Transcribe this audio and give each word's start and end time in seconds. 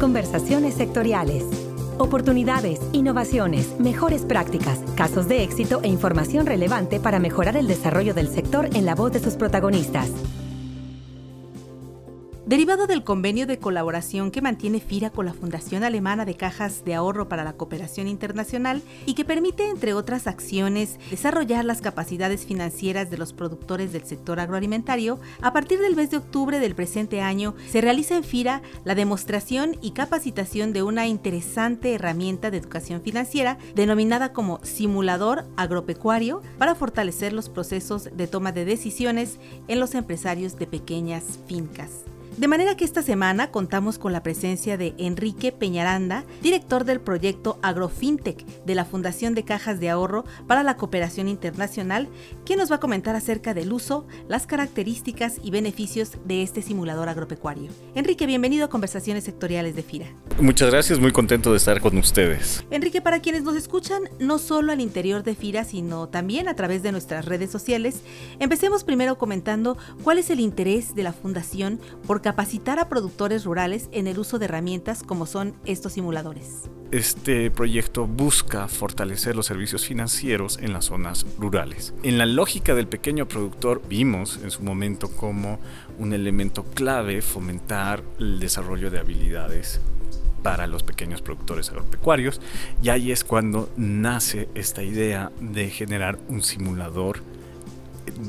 Conversaciones 0.00 0.74
sectoriales. 0.74 1.44
Oportunidades, 1.98 2.80
innovaciones, 2.92 3.78
mejores 3.78 4.22
prácticas, 4.22 4.80
casos 4.96 5.28
de 5.28 5.44
éxito 5.44 5.80
e 5.84 5.88
información 5.88 6.46
relevante 6.46 6.98
para 6.98 7.20
mejorar 7.20 7.56
el 7.56 7.68
desarrollo 7.68 8.12
del 8.12 8.28
sector 8.28 8.68
en 8.74 8.86
la 8.86 8.96
voz 8.96 9.12
de 9.12 9.20
sus 9.20 9.34
protagonistas. 9.36 10.10
Derivado 12.46 12.86
del 12.86 13.04
convenio 13.04 13.46
de 13.46 13.58
colaboración 13.58 14.30
que 14.30 14.42
mantiene 14.42 14.78
FIRA 14.78 15.08
con 15.08 15.24
la 15.24 15.32
Fundación 15.32 15.82
Alemana 15.82 16.26
de 16.26 16.36
Cajas 16.36 16.84
de 16.84 16.94
Ahorro 16.94 17.26
para 17.26 17.42
la 17.42 17.54
Cooperación 17.54 18.06
Internacional 18.06 18.82
y 19.06 19.14
que 19.14 19.24
permite, 19.24 19.70
entre 19.70 19.94
otras 19.94 20.26
acciones, 20.26 20.98
desarrollar 21.10 21.64
las 21.64 21.80
capacidades 21.80 22.44
financieras 22.44 23.10
de 23.10 23.16
los 23.16 23.32
productores 23.32 23.94
del 23.94 24.04
sector 24.04 24.40
agroalimentario, 24.40 25.18
a 25.40 25.54
partir 25.54 25.78
del 25.78 25.96
mes 25.96 26.10
de 26.10 26.18
octubre 26.18 26.60
del 26.60 26.74
presente 26.74 27.22
año 27.22 27.54
se 27.70 27.80
realiza 27.80 28.14
en 28.14 28.24
FIRA 28.24 28.60
la 28.84 28.94
demostración 28.94 29.78
y 29.80 29.92
capacitación 29.92 30.74
de 30.74 30.82
una 30.82 31.06
interesante 31.06 31.94
herramienta 31.94 32.50
de 32.50 32.58
educación 32.58 33.00
financiera 33.00 33.56
denominada 33.74 34.34
como 34.34 34.60
simulador 34.62 35.46
agropecuario 35.56 36.42
para 36.58 36.74
fortalecer 36.74 37.32
los 37.32 37.48
procesos 37.48 38.10
de 38.14 38.26
toma 38.26 38.52
de 38.52 38.66
decisiones 38.66 39.38
en 39.66 39.80
los 39.80 39.94
empresarios 39.94 40.58
de 40.58 40.66
pequeñas 40.66 41.38
fincas. 41.46 42.04
De 42.36 42.48
manera 42.48 42.76
que 42.76 42.84
esta 42.84 43.00
semana 43.00 43.52
contamos 43.52 43.96
con 43.96 44.12
la 44.12 44.24
presencia 44.24 44.76
de 44.76 44.92
Enrique 44.98 45.52
Peñaranda, 45.52 46.24
director 46.42 46.84
del 46.84 47.00
proyecto 47.00 47.60
AgroFintech 47.62 48.44
de 48.64 48.74
la 48.74 48.84
Fundación 48.84 49.34
de 49.34 49.44
Cajas 49.44 49.78
de 49.78 49.88
Ahorro 49.88 50.24
para 50.48 50.64
la 50.64 50.76
Cooperación 50.76 51.28
Internacional, 51.28 52.08
quien 52.44 52.58
nos 52.58 52.72
va 52.72 52.76
a 52.76 52.80
comentar 52.80 53.14
acerca 53.14 53.54
del 53.54 53.72
uso, 53.72 54.08
las 54.26 54.48
características 54.48 55.36
y 55.44 55.52
beneficios 55.52 56.18
de 56.24 56.42
este 56.42 56.60
simulador 56.60 57.08
agropecuario. 57.08 57.70
Enrique, 57.94 58.26
bienvenido 58.26 58.64
a 58.64 58.68
Conversaciones 58.68 59.22
Sectoriales 59.22 59.76
de 59.76 59.84
FIRA. 59.84 60.06
Muchas 60.40 60.72
gracias, 60.72 60.98
muy 60.98 61.12
contento 61.12 61.52
de 61.52 61.58
estar 61.58 61.80
con 61.80 61.96
ustedes. 61.98 62.64
Enrique, 62.72 63.00
para 63.00 63.20
quienes 63.20 63.44
nos 63.44 63.54
escuchan 63.54 64.02
no 64.18 64.40
solo 64.40 64.72
al 64.72 64.80
interior 64.80 65.22
de 65.22 65.36
FIRA, 65.36 65.62
sino 65.62 66.08
también 66.08 66.48
a 66.48 66.56
través 66.56 66.82
de 66.82 66.90
nuestras 66.90 67.26
redes 67.26 67.52
sociales, 67.52 68.02
empecemos 68.40 68.82
primero 68.82 69.18
comentando 69.18 69.78
cuál 70.02 70.18
es 70.18 70.30
el 70.30 70.40
interés 70.40 70.96
de 70.96 71.04
la 71.04 71.12
Fundación 71.12 71.78
por 72.08 72.23
capacitar 72.24 72.78
a 72.78 72.88
productores 72.88 73.44
rurales 73.44 73.90
en 73.92 74.06
el 74.06 74.18
uso 74.18 74.38
de 74.38 74.46
herramientas 74.46 75.02
como 75.02 75.26
son 75.26 75.54
estos 75.66 75.92
simuladores. 75.92 76.62
Este 76.90 77.50
proyecto 77.50 78.06
busca 78.06 78.66
fortalecer 78.66 79.36
los 79.36 79.44
servicios 79.44 79.84
financieros 79.84 80.56
en 80.56 80.72
las 80.72 80.86
zonas 80.86 81.26
rurales. 81.38 81.92
En 82.02 82.16
la 82.16 82.24
lógica 82.24 82.74
del 82.74 82.88
pequeño 82.88 83.28
productor 83.28 83.82
vimos 83.90 84.40
en 84.42 84.50
su 84.50 84.62
momento 84.62 85.10
como 85.10 85.58
un 85.98 86.14
elemento 86.14 86.64
clave 86.64 87.20
fomentar 87.20 88.02
el 88.18 88.40
desarrollo 88.40 88.90
de 88.90 89.00
habilidades 89.00 89.82
para 90.42 90.66
los 90.66 90.82
pequeños 90.82 91.20
productores 91.20 91.68
agropecuarios 91.68 92.40
y 92.82 92.88
ahí 92.88 93.12
es 93.12 93.22
cuando 93.22 93.68
nace 93.76 94.48
esta 94.54 94.82
idea 94.82 95.30
de 95.42 95.68
generar 95.68 96.18
un 96.28 96.42
simulador 96.42 97.20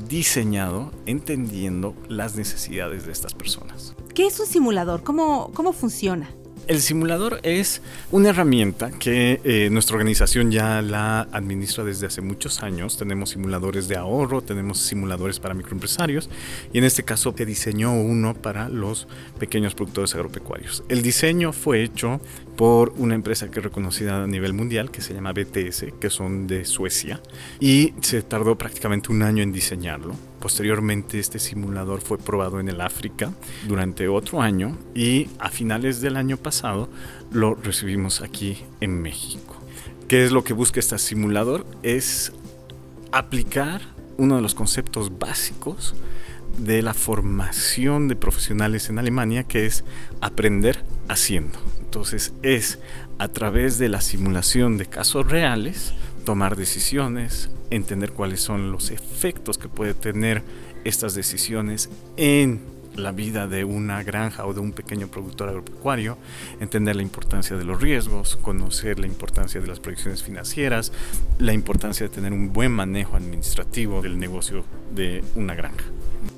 diseñado 0.08 0.92
entendiendo 1.06 1.96
las 2.08 2.36
necesidades 2.36 3.06
de 3.06 3.12
estas 3.12 3.34
personas. 3.34 3.96
¿Qué 4.14 4.28
es 4.28 4.40
un 4.40 4.46
simulador? 4.46 5.04
¿Cómo, 5.04 5.52
cómo 5.54 5.74
funciona? 5.74 6.30
El 6.68 6.82
simulador 6.82 7.42
es 7.44 7.84
una 8.10 8.30
herramienta 8.30 8.90
que 8.90 9.40
eh, 9.44 9.70
nuestra 9.72 9.98
organización 9.98 10.52
ya 10.52 10.82
la 10.82 11.22
administra 11.32 11.84
desde 11.84 12.08
hace 12.08 12.22
muchos 12.22 12.64
años. 12.64 12.98
Tenemos 12.98 13.30
simuladores 13.30 13.88
de 13.88 13.98
ahorro, 13.98 14.42
tenemos 14.42 14.80
simuladores 14.80 15.40
para 15.40 15.54
microempresarios 15.54 16.28
y 16.74 16.80
en 16.80 16.84
este 16.86 17.04
caso 17.04 17.36
se 17.38 17.46
diseñó 17.46 17.94
uno 17.94 18.34
para 18.34 18.68
los 18.70 19.08
pequeños 19.38 19.76
productores 19.76 20.16
agropecuarios. 20.16 20.84
El 20.90 21.04
diseño 21.04 21.54
fue 21.54 21.84
hecho 21.84 22.20
por 22.58 22.94
una 22.98 23.14
empresa 23.14 23.52
que 23.52 23.60
es 23.60 23.64
reconocida 23.64 24.24
a 24.24 24.28
nivel 24.28 24.54
mundial 24.54 24.90
que 24.90 25.02
se 25.02 25.14
llama 25.14 25.34
BTS, 25.34 25.86
que 26.02 26.10
son 26.10 26.48
de 26.48 26.66
Suecia 26.66 27.22
y 27.60 27.94
se 28.02 28.24
tardó 28.24 28.58
prácticamente 28.58 29.12
un 29.12 29.22
año 29.22 29.44
en 29.44 29.52
diseñarlo. 29.52 30.16
Posteriormente 30.46 31.18
este 31.18 31.40
simulador 31.40 32.02
fue 32.02 32.20
probado 32.20 32.60
en 32.60 32.70
el 32.70 32.80
África 32.80 33.32
durante 33.68 34.08
otro 34.08 34.44
año 34.44 34.78
y 34.94 35.28
a 35.40 35.50
finales 35.50 36.02
del 36.02 36.16
año 36.16 36.38
pasado 36.38 36.88
lo 37.32 37.56
recibimos 37.56 38.22
aquí 38.22 38.64
en 38.80 39.02
México. 39.02 39.56
¿Qué 40.08 40.24
es 40.24 40.32
lo 40.32 40.44
que 40.44 40.54
busca 40.54 40.80
este 40.80 41.00
simulador? 41.00 41.66
Es 41.82 42.32
aplicar 43.12 43.82
uno 44.18 44.36
de 44.36 44.44
los 44.44 44.54
conceptos 44.54 45.18
básicos 45.18 45.96
de 46.60 46.84
la 46.84 46.94
formación 46.94 48.08
de 48.08 48.16
profesionales 48.16 48.88
en 48.92 49.00
Alemania, 49.00 49.46
que 49.46 49.66
es 49.66 49.84
aprender 50.22 50.86
haciendo. 51.08 51.58
Entonces 51.80 52.34
es 52.44 52.78
a 53.18 53.30
través 53.30 53.80
de 53.80 53.90
la 53.90 54.00
simulación 54.00 54.78
de 54.78 54.86
casos 54.86 55.28
reales, 55.28 55.96
tomar 56.24 56.56
decisiones, 56.56 57.50
entender 57.70 58.12
cuáles 58.12 58.42
son 58.42 58.72
los 58.72 58.92
efectos 58.92 59.58
que 59.58 59.70
puede 59.70 59.94
tener 59.94 60.44
estas 60.84 61.16
decisiones 61.16 61.90
en 62.18 62.76
la 62.96 63.12
vida 63.12 63.48
de 63.48 63.66
una 63.66 64.04
granja 64.04 64.46
o 64.46 64.54
de 64.54 64.60
un 64.60 64.72
pequeño 64.72 65.08
productor 65.08 65.50
agropecuario, 65.50 66.18
entender 66.60 66.96
la 66.96 67.02
importancia 67.02 67.58
de 67.58 67.64
los 67.64 67.82
riesgos, 67.82 68.38
conocer 68.38 69.00
la 69.00 69.08
importancia 69.08 69.62
de 69.62 69.68
las 69.68 69.80
proyecciones 69.80 70.24
financieras, 70.24 70.92
la 71.40 71.54
importancia 71.54 72.08
de 72.08 72.14
tener 72.14 72.34
un 72.34 72.54
buen 72.54 72.72
manejo 72.72 73.16
administrativo 73.16 74.02
del 74.02 74.18
negocio 74.18 74.64
de 74.94 75.24
una 75.36 75.56
granja. 75.56 75.86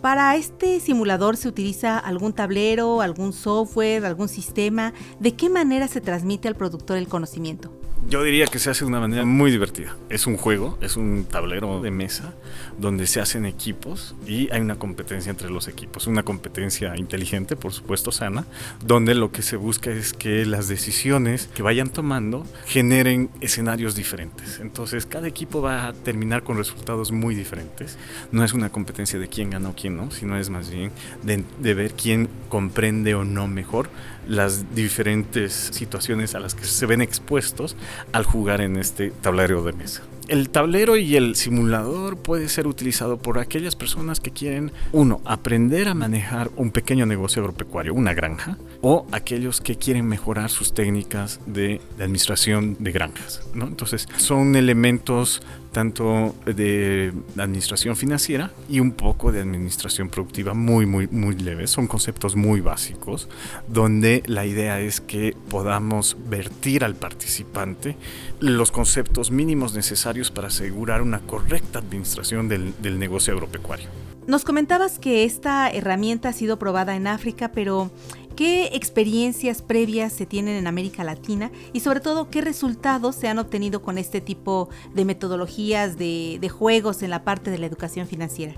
Para 0.02 0.36
este 0.36 0.80
simulador 0.80 1.38
se 1.38 1.48
utiliza 1.48 1.98
algún 1.98 2.34
tablero, 2.34 3.02
algún 3.02 3.34
software, 3.34 4.06
algún 4.06 4.28
sistema. 4.28 4.94
¿De 5.20 5.36
qué 5.36 5.50
manera 5.50 5.88
se 5.88 6.02
transmite 6.02 6.48
al 6.48 6.56
productor 6.56 6.98
el 6.98 7.08
conocimiento? 7.08 7.72
Yo 8.10 8.24
diría 8.24 8.48
que 8.48 8.58
se 8.58 8.70
hace 8.70 8.86
de 8.86 8.88
una 8.88 9.02
manera 9.02 9.26
muy 9.26 9.52
divertida. 9.52 9.98
Es 10.10 10.28
un 10.28 10.38
juego, 10.38 10.78
es 10.80 10.96
un 10.96 11.26
tablero 11.26 11.82
de 11.82 11.92
mesa 11.92 12.34
donde 12.78 13.06
se 13.06 13.20
hacen 13.20 13.46
equipos 13.46 14.16
y 14.26 14.50
hay 14.54 14.62
una 14.62 14.80
competencia 14.80 15.30
entre 15.30 15.50
los 15.50 15.68
equipos. 15.68 16.08
Una 16.08 16.24
competencia 16.24 16.96
inteligente, 16.96 17.58
por 17.58 17.74
supuesto, 17.74 18.14
sana, 18.14 18.46
donde 18.86 19.14
lo 19.14 19.34
que 19.34 19.42
se 19.42 19.58
busca 19.58 19.92
es 19.92 20.14
que 20.14 20.46
las 20.46 20.70
decisiones 20.70 21.50
que 21.54 21.64
vayan 21.64 21.90
tomando 21.90 22.46
generen 22.66 23.30
escenarios 23.42 23.94
diferentes. 23.94 24.62
Entonces, 24.62 25.06
cada 25.06 25.28
equipo 25.28 25.62
va 25.62 25.88
a 25.88 25.92
terminar 25.92 26.44
con 26.44 26.56
resultados 26.56 27.12
muy 27.12 27.36
diferentes. 27.36 27.98
No 28.32 28.46
es 28.46 28.54
una 28.54 28.70
competencia 28.70 29.20
de 29.20 29.28
quién 29.28 29.50
gana 29.50 29.68
o 29.68 29.76
quién 29.76 29.98
no, 29.98 30.12
sino 30.12 30.38
es 30.38 30.50
más 30.50 30.70
bien 30.70 30.94
de, 31.24 31.44
de 31.60 31.74
ver 31.74 31.92
quién 31.92 32.30
comprende 32.48 33.16
o 33.16 33.26
no 33.26 33.50
mejor 33.50 33.90
las 34.28 34.76
diferentes 34.76 35.54
situaciones 35.54 36.36
a 36.36 36.40
las 36.40 36.54
que 36.54 36.66
se 36.66 36.86
ven 36.86 37.02
expuestos 37.02 37.76
al 38.12 38.24
jugar 38.24 38.62
en 38.62 38.78
este 38.78 39.12
tablero 39.12 39.64
de 39.64 39.74
mesa. 39.74 40.04
El 40.28 40.50
tablero 40.50 40.98
y 40.98 41.16
el 41.16 41.38
simulador 41.38 42.18
puede 42.18 42.50
ser 42.50 42.68
utilizado 42.68 43.18
por 43.18 43.40
aquellas 43.40 43.78
personas 43.78 44.20
que 44.20 44.32
quieren, 44.32 44.74
uno, 44.92 45.22
aprender 45.24 45.88
a 45.88 45.94
manejar 45.94 46.50
un 46.58 46.72
pequeño 46.72 47.06
negocio 47.06 47.42
agropecuario, 47.42 47.94
una 47.94 48.14
granja, 48.14 48.58
o 48.82 49.08
aquellos 49.14 49.62
que 49.62 49.78
quieren 49.78 50.06
mejorar 50.06 50.50
sus 50.50 50.74
técnicas 50.74 51.40
de, 51.46 51.80
administración 51.96 52.76
de 52.80 52.92
granjas. 52.92 53.42
Entonces, 53.54 54.06
son 54.18 54.58
elementos 54.58 55.42
tanto 55.78 56.34
de 56.44 57.14
administración 57.38 57.96
financiera 57.96 58.52
y 58.68 58.80
un 58.80 58.94
poco 58.94 59.32
de 59.32 59.42
administración 59.42 60.10
productiva 60.10 60.56
muy, 60.56 60.88
muy, 60.88 61.06
muy 61.06 61.36
leves. 61.36 61.70
Son 61.70 61.86
conceptos 61.86 62.36
muy 62.36 62.62
básicos 62.62 63.30
donde 63.68 64.24
la 64.26 64.48
idea 64.48 64.80
es 64.80 65.02
que 65.02 65.38
podamos 65.52 66.18
vertir 66.28 66.84
al 66.84 66.96
participante 66.96 67.96
los 68.40 68.72
conceptos 68.72 69.30
mínimos 69.30 69.76
necesarios 69.76 70.32
para 70.32 70.48
asegurar 70.48 71.04
una 71.04 71.20
correcta 71.20 71.78
administración 71.78 72.50
del, 72.50 72.74
del 72.82 72.98
negocio 72.98 73.34
agropecuario. 73.36 73.86
Nos 74.26 74.46
comentabas 74.46 74.98
que 74.98 75.26
esta 75.26 75.70
herramienta 75.70 76.30
ha 76.30 76.34
sido 76.34 76.58
probada 76.58 76.96
en 76.96 77.06
África, 77.06 77.52
pero 77.52 77.92
¿Qué 78.38 78.70
experiencias 78.74 79.64
previas 79.64 80.14
se 80.14 80.28
tienen 80.28 80.58
en 80.58 80.68
América 80.68 81.04
Latina 81.04 81.50
y 81.74 81.80
sobre 81.80 82.02
todo 82.02 82.30
qué 82.30 82.42
resultados 82.42 83.16
se 83.16 83.28
han 83.28 83.40
obtenido 83.40 83.82
con 83.82 83.98
este 83.98 84.22
tipo 84.22 84.70
de 84.94 85.06
metodologías 85.06 85.98
de, 85.98 86.48
juegos 86.48 87.02
en 87.02 87.10
la 87.10 87.24
parte 87.24 87.50
de 87.50 87.58
la 87.58 87.66
educación 87.66 88.06
financiera? 88.06 88.54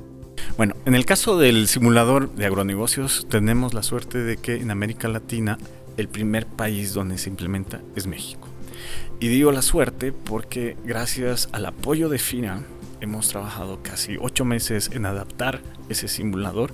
Bueno, 0.57 0.75
en 0.85 0.95
el 0.95 1.05
caso 1.05 1.37
del 1.37 1.69
simulador 1.69 2.29
de 2.35 2.45
agronegocios 2.45 3.25
tenemos 3.29 3.73
la 3.73 3.81
suerte 3.81 4.17
de 4.17 4.35
que 4.35 4.55
en 4.55 4.69
América 4.69 5.07
Latina 5.07 5.57
el 5.95 6.09
primer 6.09 6.45
país 6.45 6.93
donde 6.93 7.17
se 7.17 7.29
implementa 7.29 7.79
es 7.95 8.05
México. 8.05 8.49
Y 9.21 9.29
digo 9.29 9.53
la 9.53 9.61
suerte 9.61 10.11
porque 10.11 10.75
gracias 10.83 11.47
al 11.53 11.65
apoyo 11.65 12.09
de 12.09 12.19
FINA 12.19 12.65
hemos 12.99 13.29
trabajado 13.29 13.81
casi 13.81 14.17
ocho 14.19 14.43
meses 14.43 14.89
en 14.91 15.05
adaptar 15.05 15.61
ese 15.87 16.09
simulador 16.09 16.73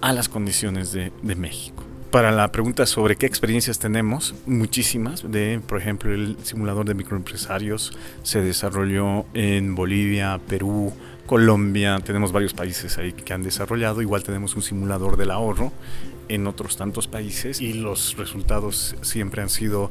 a 0.00 0.14
las 0.14 0.30
condiciones 0.30 0.92
de 0.92 1.12
México 1.22 1.85
Para 2.16 2.32
la 2.32 2.50
pregunta 2.50 2.86
sobre 2.86 3.16
qué 3.16 3.26
experiencias 3.26 3.78
tenemos, 3.78 4.34
muchísimas. 4.46 5.30
De, 5.30 5.60
por 5.68 5.78
ejemplo, 5.78 6.14
el 6.14 6.38
simulador 6.44 6.86
de 6.86 6.94
microempresarios 6.94 7.92
se 8.22 8.40
desarrolló 8.40 9.26
en 9.34 9.74
Bolivia, 9.74 10.40
Perú, 10.48 10.94
Colombia. 11.26 12.00
Tenemos 12.02 12.32
varios 12.32 12.54
países 12.54 12.96
ahí 12.96 13.12
que 13.12 13.34
han 13.34 13.42
desarrollado. 13.42 14.00
Igual 14.00 14.22
tenemos 14.22 14.56
un 14.56 14.62
simulador 14.62 15.18
del 15.18 15.30
ahorro 15.30 15.74
en 16.30 16.46
otros 16.46 16.78
tantos 16.78 17.06
países 17.06 17.60
y 17.60 17.74
los 17.74 18.16
resultados 18.16 18.96
siempre 19.02 19.42
han 19.42 19.50
sido 19.50 19.90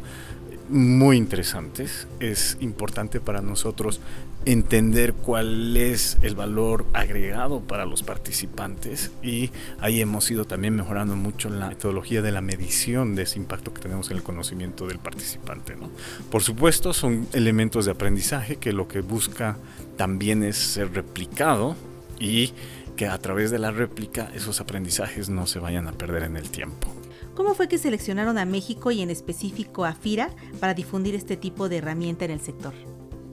muy 0.70 1.18
interesantes. 1.18 2.08
Es 2.20 2.58
importante 2.60 3.20
para 3.20 3.42
nosotros 3.42 4.00
entender 4.46 5.14
cuál 5.14 5.76
es 5.76 6.18
el 6.22 6.36
valor 6.36 6.86
agregado 6.94 7.62
para 7.62 7.86
los 7.86 8.04
participantes 8.04 9.12
y 9.24 9.50
ahí 9.80 10.02
hemos 10.02 10.30
ido 10.30 10.46
también 10.46 10.76
mejorando 10.76 11.16
mucho 11.16 11.50
la 11.50 11.70
metodología 11.70 12.22
de 12.22 12.32
la 12.32 12.42
medición 12.42 13.16
de 13.16 13.24
ese 13.24 13.40
impacto 13.40 13.74
que 13.74 13.82
tenemos 13.82 14.12
en 14.12 14.18
el 14.18 14.24
conocimiento 14.24 14.88
del 14.88 15.00
participante. 15.00 15.76
¿no? 15.76 15.90
Por 16.30 16.44
supuesto 16.44 16.94
son 16.94 17.28
elementos 17.34 17.86
de 17.86 17.92
aprendizaje 17.92 18.58
que 18.58 18.72
lo 18.72 18.88
que 18.88 19.02
busca 19.02 19.58
también 19.98 20.44
es 20.44 20.58
ser 20.58 20.94
replicado 20.94 21.76
y 22.20 22.54
que 22.96 23.08
a 23.08 23.18
través 23.18 23.52
de 23.52 23.60
la 23.60 23.72
réplica 23.72 24.30
esos 24.36 24.62
aprendizajes 24.62 25.28
no 25.28 25.48
se 25.48 25.60
vayan 25.60 25.88
a 25.88 25.92
perder 25.92 26.24
en 26.24 26.38
el 26.38 26.50
tiempo. 26.50 26.94
¿Cómo 27.36 27.54
fue 27.54 27.68
que 27.68 27.78
seleccionaron 27.78 28.38
a 28.38 28.46
México 28.46 28.92
y 28.92 29.02
en 29.02 29.10
específico 29.10 29.84
a 29.84 29.94
FIRA 29.94 30.30
para 30.62 30.74
difundir 30.74 31.16
este 31.16 31.36
tipo 31.36 31.68
de 31.68 31.78
herramienta 31.78 32.24
en 32.24 32.32
el 32.32 32.40
sector? 32.40 32.74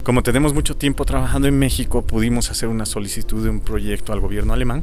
Como 0.02 0.24
tenemos 0.24 0.52
mucho 0.52 0.76
tiempo 0.76 1.04
trabajando 1.04 1.46
en 1.46 1.56
México, 1.56 2.02
pudimos 2.02 2.50
hacer 2.50 2.68
una 2.68 2.84
solicitud 2.84 3.44
de 3.44 3.50
un 3.50 3.60
proyecto 3.60 4.12
al 4.12 4.18
gobierno 4.18 4.52
alemán. 4.52 4.82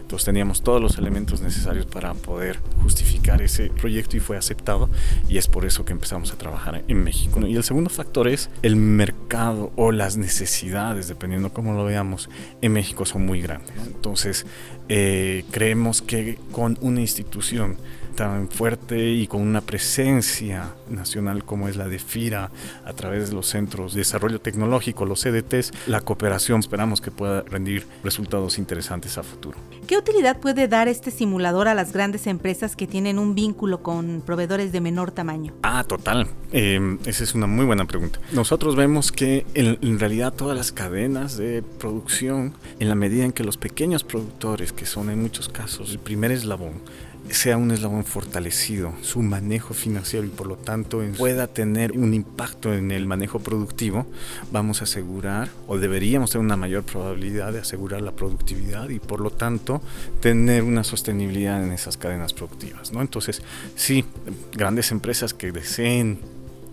Entonces 0.00 0.26
teníamos 0.26 0.62
todos 0.62 0.80
los 0.80 0.96
elementos 0.98 1.40
necesarios 1.40 1.86
para 1.86 2.14
poder 2.14 2.60
justificar 2.80 3.42
ese 3.42 3.70
proyecto 3.70 4.16
y 4.16 4.20
fue 4.20 4.36
aceptado 4.36 4.88
y 5.28 5.38
es 5.38 5.48
por 5.48 5.64
eso 5.64 5.84
que 5.84 5.90
empezamos 5.92 6.32
a 6.32 6.38
trabajar 6.38 6.84
en 6.86 7.02
México. 7.02 7.44
Y 7.44 7.56
el 7.56 7.64
segundo 7.64 7.90
factor 7.90 8.28
es 8.28 8.50
el 8.62 8.76
mercado 8.76 9.72
o 9.74 9.90
las 9.90 10.16
necesidades, 10.16 11.08
dependiendo 11.08 11.52
cómo 11.52 11.72
lo 11.72 11.84
veamos, 11.84 12.30
en 12.62 12.72
México 12.72 13.04
son 13.04 13.26
muy 13.26 13.42
grandes. 13.42 13.74
Entonces 13.84 14.46
eh, 14.88 15.44
creemos 15.50 16.00
que 16.00 16.38
con 16.52 16.78
una 16.80 17.00
institución 17.00 17.76
tan 18.10 18.48
fuerte 18.48 19.10
y 19.10 19.26
con 19.26 19.42
una 19.42 19.60
presencia 19.60 20.74
nacional 20.88 21.44
como 21.44 21.68
es 21.68 21.76
la 21.76 21.88
de 21.88 21.98
FIRA 21.98 22.50
a 22.84 22.92
través 22.92 23.30
de 23.30 23.34
los 23.34 23.46
centros 23.46 23.94
de 23.94 24.00
desarrollo 24.00 24.40
tecnológico, 24.40 25.06
los 25.06 25.22
CDTs, 25.22 25.72
la 25.86 26.00
cooperación 26.00 26.60
esperamos 26.60 27.00
que 27.00 27.10
pueda 27.10 27.42
rendir 27.42 27.86
resultados 28.02 28.58
interesantes 28.58 29.18
a 29.18 29.22
futuro. 29.22 29.58
¿Qué 29.86 29.96
utilidad 29.96 30.38
puede 30.38 30.68
dar 30.68 30.88
este 30.88 31.10
simulador 31.10 31.68
a 31.68 31.74
las 31.74 31.92
grandes 31.92 32.26
empresas 32.26 32.76
que 32.76 32.86
tienen 32.86 33.18
un 33.18 33.34
vínculo 33.34 33.82
con 33.82 34.22
proveedores 34.24 34.72
de 34.72 34.80
menor 34.80 35.10
tamaño? 35.10 35.54
Ah, 35.62 35.84
total. 35.84 36.28
Em, 36.52 36.98
esa 37.06 37.24
es 37.24 37.34
una 37.34 37.46
muy 37.46 37.64
buena 37.64 37.86
pregunta. 37.86 38.20
Nosotros 38.32 38.76
vemos 38.76 39.12
que 39.12 39.46
en 39.54 39.98
realidad 39.98 40.32
todas 40.32 40.56
las 40.56 40.72
cadenas 40.72 41.36
de 41.36 41.62
producción, 41.62 42.54
en 42.78 42.88
la 42.88 42.94
medida 42.94 43.24
en 43.24 43.32
que 43.32 43.44
los 43.44 43.56
pequeños 43.56 44.04
productores, 44.04 44.72
que 44.72 44.86
son 44.86 45.10
en 45.10 45.20
muchos 45.22 45.48
casos 45.48 45.90
el 45.90 45.98
primer 45.98 46.32
eslabón, 46.32 46.82
sea 47.28 47.56
un 47.56 47.70
eslabón 47.70 48.04
fortalecido, 48.04 48.92
su 49.02 49.22
manejo 49.22 49.74
financiero 49.74 50.26
y 50.26 50.30
por 50.30 50.46
lo 50.46 50.56
tanto 50.56 51.00
pueda 51.16 51.46
tener 51.46 51.92
un 51.92 52.14
impacto 52.14 52.74
en 52.74 52.90
el 52.90 53.06
manejo 53.06 53.38
productivo, 53.40 54.06
vamos 54.50 54.80
a 54.80 54.84
asegurar 54.84 55.48
o 55.66 55.78
deberíamos 55.78 56.30
tener 56.30 56.44
una 56.44 56.56
mayor 56.56 56.82
probabilidad 56.82 57.52
de 57.52 57.60
asegurar 57.60 58.02
la 58.02 58.12
productividad 58.12 58.88
y 58.88 58.98
por 58.98 59.20
lo 59.20 59.30
tanto 59.30 59.80
tener 60.20 60.62
una 60.62 60.82
sostenibilidad 60.82 61.62
en 61.62 61.72
esas 61.72 61.96
cadenas 61.96 62.32
productivas. 62.32 62.92
¿no? 62.92 63.00
Entonces, 63.00 63.42
sí, 63.76 64.04
grandes 64.52 64.90
empresas 64.90 65.34
que 65.34 65.52
deseen 65.52 66.20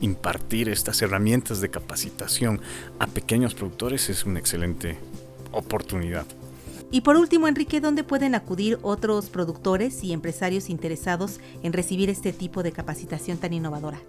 impartir 0.01 0.69
estas 0.69 1.01
herramientas 1.01 1.61
de 1.61 1.69
capacitación 1.69 2.61
a 2.99 3.07
pequeños 3.07 3.55
productores 3.55 4.09
es 4.09 4.25
una 4.25 4.39
excelente 4.39 4.97
oportunidad. 5.51 6.25
Y 6.89 7.01
por 7.01 7.17
último, 7.17 7.47
Enrique, 7.47 7.81
¿dónde 7.81 8.03
pueden 8.03 8.33
acudir 8.33 8.79
otros 8.81 9.29
productores 9.29 10.03
y 10.03 10.13
empresarios 10.13 10.69
interesados 10.69 11.39
en 11.61 11.73
recibir 11.73 12.09
este 12.09 12.31
tipo 12.31 12.63
de 12.63 12.71
capacitación 12.71 13.37
tan 13.37 13.53
innovadora? 13.53 13.99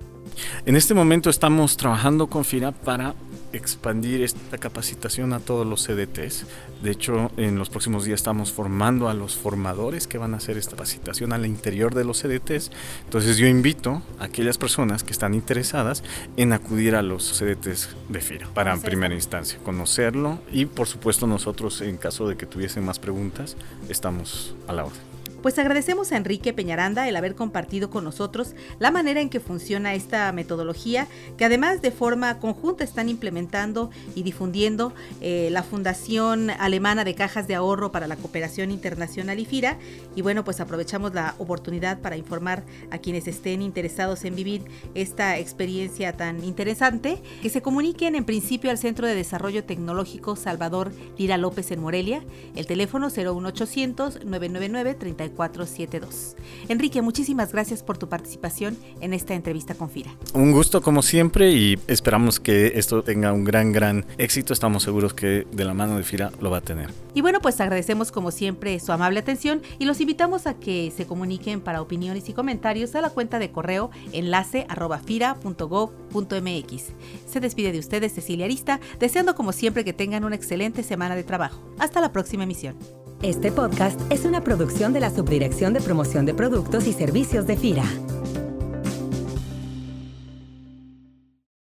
En 0.64 0.76
este 0.76 0.94
momento 0.94 1.28
estamos 1.30 1.76
trabajando 1.76 2.28
con 2.28 2.44
FIRA 2.44 2.70
para 2.72 3.14
expandir 3.52 4.22
esta 4.22 4.58
capacitación 4.58 5.32
a 5.32 5.40
todos 5.40 5.66
los 5.66 5.86
CDTs. 5.86 6.46
De 6.82 6.90
hecho, 6.90 7.30
en 7.36 7.58
los 7.58 7.70
próximos 7.70 8.04
días 8.04 8.20
estamos 8.20 8.52
formando 8.52 9.08
a 9.08 9.14
los 9.14 9.36
formadores 9.36 10.06
que 10.06 10.18
van 10.18 10.34
a 10.34 10.38
hacer 10.38 10.56
esta 10.56 10.72
capacitación 10.72 11.32
al 11.32 11.46
interior 11.46 11.94
de 11.94 12.04
los 12.04 12.22
CDTs. 12.22 12.70
Entonces 13.04 13.36
yo 13.36 13.46
invito 13.46 14.02
a 14.18 14.24
aquellas 14.24 14.58
personas 14.58 15.02
que 15.02 15.12
están 15.12 15.34
interesadas 15.34 16.02
en 16.36 16.52
acudir 16.52 16.94
a 16.94 17.02
los 17.02 17.38
CDTs 17.38 17.96
de 18.08 18.20
FIRA 18.20 18.48
para 18.54 18.72
en 18.72 18.80
primera 18.80 19.14
instancia 19.14 19.58
conocerlo 19.64 20.38
y 20.52 20.66
por 20.66 20.86
supuesto 20.86 21.26
nosotros 21.26 21.80
en 21.80 21.96
caso 21.96 22.28
de 22.28 22.36
que 22.36 22.46
tuviesen 22.46 22.84
más 22.84 22.98
preguntas 22.98 23.56
estamos 23.88 24.54
a 24.66 24.72
la 24.72 24.84
orden. 24.84 25.18
Pues 25.43 25.56
agradecemos 25.61 26.11
a 26.11 26.17
Enrique 26.17 26.52
Peñaranda 26.52 27.08
el 27.08 27.14
haber 27.14 27.37
compartido 27.37 27.90
con 27.90 28.02
nosotros 28.02 28.56
la 28.81 28.90
manera 28.90 29.20
en 29.20 29.31
que 29.31 29.38
funciona 29.38 29.94
esta 29.94 30.32
metodología, 30.32 31.06
que 31.37 31.44
además 31.44 31.81
de 31.81 31.93
forma 31.93 32.40
conjunta 32.40 32.82
están 32.82 33.08
implementando 33.08 33.90
y 34.17 34.25
difundiendo 34.25 34.93
eh, 35.20 35.49
la 35.52 35.62
Fundación 35.62 36.50
Alemana 36.50 37.05
de 37.05 37.14
Cajas 37.14 37.46
de 37.46 37.55
Ahorro 37.55 37.93
para 37.93 38.08
la 38.08 38.17
Cooperación 38.17 38.73
Internacional 38.73 39.38
IFIRA. 39.38 39.79
Y 40.17 40.23
bueno, 40.23 40.43
pues 40.43 40.58
aprovechamos 40.58 41.14
la 41.14 41.37
oportunidad 41.38 42.00
para 42.00 42.17
informar 42.17 42.64
a 42.91 42.99
quienes 42.99 43.29
estén 43.29 43.62
interesados 43.62 44.25
en 44.25 44.34
vivir 44.34 44.64
esta 44.94 45.38
experiencia 45.38 46.17
tan 46.17 46.43
interesante, 46.43 47.23
que 47.43 47.50
se 47.50 47.62
comuniquen 47.62 48.17
en 48.17 48.25
principio 48.25 48.73
al 48.73 48.79
Centro 48.79 49.06
de 49.06 49.14
Desarrollo 49.14 49.62
Tecnológico 49.62 50.34
Salvador 50.34 50.91
Lira 51.17 51.38
López 51.38 51.70
en 51.70 51.81
Morelia, 51.81 52.25
el 52.56 52.67
teléfono 52.67 53.06
01800 53.08 54.25
999 54.25 54.94
30 54.94 55.27
472. 55.30 56.36
Enrique, 56.69 57.02
muchísimas 57.02 57.52
gracias 57.52 57.82
por 57.82 57.98
tu 57.98 58.08
participación 58.08 58.76
en 59.00 59.14
esta 59.14 59.34
entrevista 59.34 59.75
con 59.75 59.90
FIRA. 59.90 60.10
Un 60.34 60.52
gusto 60.52 60.82
como 60.82 61.02
siempre 61.02 61.52
y 61.52 61.78
esperamos 61.86 62.40
que 62.40 62.72
esto 62.76 63.02
tenga 63.02 63.32
un 63.32 63.44
gran, 63.44 63.72
gran 63.72 64.06
éxito. 64.19 64.52
Estamos 64.52 64.82
seguros 64.82 65.14
que 65.14 65.46
de 65.50 65.64
la 65.64 65.75
mano 65.75 65.96
de 65.96 66.02
FIRA 66.02 66.32
lo 66.40 66.50
va 66.50 66.58
a 66.58 66.62
tener. 66.62 66.90
Y 67.14 67.20
bueno, 67.20 67.40
pues 67.40 67.60
agradecemos 67.60 68.12
como 68.12 68.30
siempre 68.30 68.78
su 68.80 68.92
amable 68.92 69.20
atención 69.20 69.62
y 69.78 69.84
los 69.84 70.00
invitamos 70.00 70.46
a 70.46 70.54
que 70.54 70.92
se 70.96 71.06
comuniquen 71.06 71.60
para 71.60 71.82
opiniones 71.82 72.28
y 72.28 72.32
comentarios 72.32 72.94
a 72.94 73.00
la 73.00 73.10
cuenta 73.10 73.38
de 73.38 73.50
correo 73.50 73.90
enlace 74.12 74.66
arroba 74.69 74.98
fira.gov.mx. 74.98 76.82
Se 77.26 77.40
despide 77.40 77.72
de 77.72 77.78
ustedes 77.78 78.14
Cecilia 78.14 78.44
Arista, 78.44 78.81
deseando 78.98 79.34
como 79.34 79.52
siempre 79.52 79.84
que 79.84 79.92
tengan 79.92 80.24
una 80.24 80.36
excelente 80.36 80.82
semana 80.82 81.16
de 81.16 81.24
trabajo. 81.24 81.60
Hasta 81.78 82.00
la 82.00 82.12
próxima 82.12 82.44
emisión. 82.44 82.76
Este 83.23 83.50
podcast 83.50 84.00
es 84.12 84.25
una 84.25 84.44
producción 84.44 84.93
de 84.93 85.00
la 85.00 85.11
Subdirección 85.11 85.73
de 85.73 85.81
Promoción 85.81 86.25
de 86.25 86.35
Productos 86.35 86.87
y 86.87 86.93
Servicios 86.93 87.49
de 87.49 87.56
FIRA. 87.56 87.85